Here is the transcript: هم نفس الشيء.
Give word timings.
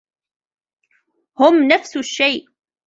هم 1.37 1.67
نفس 1.67 1.97
الشيء. 1.97 2.47